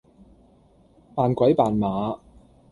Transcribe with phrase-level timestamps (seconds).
[1.13, 2.17] 扮鬼扮馬